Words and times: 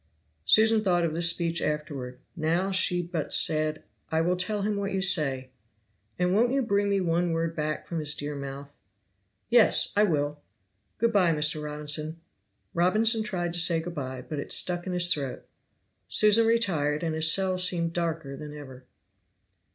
Susan 0.45 0.83
thought 0.83 1.05
of 1.05 1.13
this 1.13 1.29
speech 1.29 1.61
afterward. 1.61 2.17
Now 2.35 2.71
she 2.71 3.03
but 3.03 3.31
said, 3.31 3.83
"I 4.09 4.21
will 4.21 4.35
tell 4.35 4.63
him 4.63 4.75
what 4.75 4.93
you 4.95 4.99
say." 4.99 5.51
"And 6.17 6.33
won't 6.33 6.51
you 6.51 6.63
bring 6.63 6.89
me 6.89 6.99
one 6.99 7.33
word 7.33 7.55
back 7.55 7.85
from 7.85 7.99
his 7.99 8.15
dear 8.15 8.35
mouth?" 8.35 8.79
"Yes! 9.51 9.93
I 9.95 10.05
will! 10.05 10.41
good 10.97 11.13
by, 11.13 11.31
Mr. 11.33 11.63
Robinson." 11.63 12.19
Robinson 12.73 13.21
tried 13.21 13.53
to 13.53 13.59
say 13.59 13.79
good 13.79 13.93
by, 13.93 14.23
but 14.23 14.39
it 14.39 14.51
stuck 14.51 14.87
in 14.87 14.93
his 14.93 15.13
throat, 15.13 15.45
Susan 16.07 16.47
retired, 16.47 17.03
and 17.03 17.13
his 17.13 17.31
cell 17.31 17.59
seemed 17.59 17.93
darker 17.93 18.35
than 18.35 18.57
ever. 18.57 18.85